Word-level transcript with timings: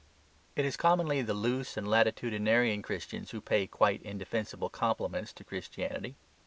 It 0.55 0.65
is 0.65 0.77
commonly 0.77 1.21
the 1.21 1.35
loose 1.35 1.77
and 1.77 1.87
latitudinarian 1.87 2.81
Christians 2.81 3.29
who 3.29 3.39
pay 3.39 3.67
quite 3.67 4.01
indefensible 4.01 4.71
compliments 4.71 5.31
to 5.33 5.43
Christianity. 5.43 6.15